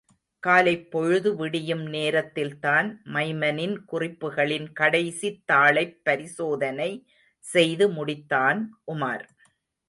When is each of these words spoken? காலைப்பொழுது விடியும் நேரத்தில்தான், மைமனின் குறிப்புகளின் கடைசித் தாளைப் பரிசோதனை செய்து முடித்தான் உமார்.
காலைப்பொழுது 0.47 1.35
விடியும் 1.35 1.83
நேரத்தில்தான், 1.85 3.01
மைமனின் 3.05 3.75
குறிப்புகளின் 3.91 4.73
கடைசித் 4.73 5.43
தாளைப் 5.51 5.99
பரிசோதனை 6.03 6.91
செய்து 7.45 7.89
முடித்தான் 7.89 8.61
உமார். 8.87 9.25